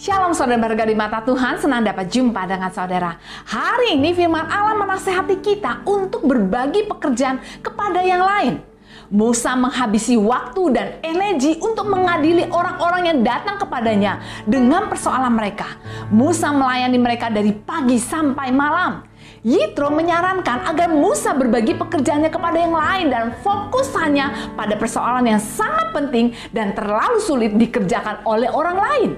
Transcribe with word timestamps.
Shalom 0.00 0.32
saudara 0.32 0.56
berharga 0.56 0.88
di 0.88 0.96
mata 0.96 1.20
Tuhan, 1.20 1.60
senang 1.60 1.84
dapat 1.84 2.08
jumpa 2.08 2.48
dengan 2.48 2.72
saudara. 2.72 3.20
Hari 3.44 4.00
ini 4.00 4.16
firman 4.16 4.48
Allah 4.48 4.72
menasehati 4.72 5.44
kita 5.44 5.84
untuk 5.84 6.24
berbagi 6.24 6.88
pekerjaan 6.88 7.36
kepada 7.60 8.00
yang 8.00 8.24
lain. 8.24 8.64
Musa 9.12 9.52
menghabisi 9.52 10.16
waktu 10.16 10.62
dan 10.72 10.88
energi 11.04 11.60
untuk 11.60 11.84
mengadili 11.92 12.48
orang-orang 12.48 13.12
yang 13.12 13.18
datang 13.20 13.60
kepadanya 13.60 14.24
dengan 14.48 14.88
persoalan 14.88 15.36
mereka. 15.36 15.68
Musa 16.08 16.48
melayani 16.48 16.96
mereka 16.96 17.28
dari 17.28 17.52
pagi 17.52 18.00
sampai 18.00 18.48
malam. 18.56 19.04
Yitro 19.40 19.88
menyarankan 19.88 20.68
agar 20.68 20.92
Musa 20.92 21.32
berbagi 21.32 21.72
pekerjaannya 21.72 22.28
kepada 22.28 22.58
yang 22.60 22.76
lain 22.76 23.06
dan 23.08 23.24
fokus 23.40 23.88
hanya 23.96 24.52
pada 24.52 24.76
persoalan 24.76 25.24
yang 25.24 25.40
sangat 25.40 25.96
penting 25.96 26.36
dan 26.52 26.76
terlalu 26.76 27.18
sulit 27.24 27.56
dikerjakan 27.56 28.20
oleh 28.28 28.52
orang 28.52 28.76
lain. 28.76 29.10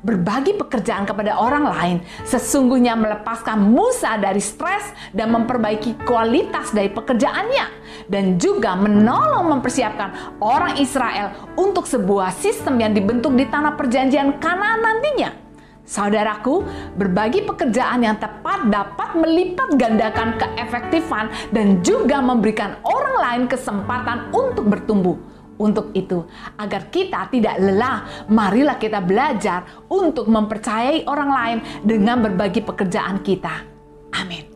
Berbagi 0.00 0.56
pekerjaan 0.56 1.04
kepada 1.04 1.36
orang 1.36 1.68
lain 1.68 1.96
sesungguhnya 2.24 2.96
melepaskan 2.96 3.60
Musa 3.60 4.16
dari 4.16 4.40
stres 4.40 4.88
dan 5.12 5.28
memperbaiki 5.36 6.00
kualitas 6.08 6.72
dari 6.72 6.88
pekerjaannya 6.88 7.66
dan 8.08 8.40
juga 8.40 8.72
menolong 8.80 9.60
mempersiapkan 9.60 10.40
orang 10.40 10.80
Israel 10.80 11.52
untuk 11.60 11.84
sebuah 11.84 12.32
sistem 12.32 12.80
yang 12.80 12.96
dibentuk 12.96 13.36
di 13.36 13.44
tanah 13.44 13.76
perjanjian 13.76 14.40
Kanaan 14.40 14.80
nantinya. 14.80 15.45
Saudaraku, 15.86 16.66
berbagi 16.98 17.46
pekerjaan 17.46 18.02
yang 18.02 18.18
tepat 18.18 18.66
dapat 18.66 19.14
melipat 19.14 19.78
gandakan 19.78 20.34
keefektifan 20.34 21.30
dan 21.54 21.78
juga 21.86 22.18
memberikan 22.18 22.82
orang 22.82 23.16
lain 23.22 23.42
kesempatan 23.46 24.34
untuk 24.34 24.66
bertumbuh. 24.66 25.14
Untuk 25.56 25.94
itu, 25.96 26.26
agar 26.60 26.92
kita 26.92 27.32
tidak 27.32 27.56
lelah, 27.56 28.28
marilah 28.28 28.76
kita 28.76 29.00
belajar 29.00 29.86
untuk 29.88 30.28
mempercayai 30.28 31.08
orang 31.08 31.30
lain 31.32 31.58
dengan 31.80 32.20
berbagi 32.20 32.60
pekerjaan 32.60 33.24
kita. 33.24 33.64
Amin. 34.12 34.55